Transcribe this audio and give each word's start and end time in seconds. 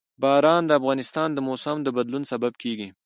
باران 0.21 0.63
د 0.65 0.71
افغانستان 0.79 1.29
د 1.33 1.39
موسم 1.47 1.77
د 1.83 1.87
بدلون 1.97 2.23
سبب 2.31 2.53
کېږي. 2.63 2.87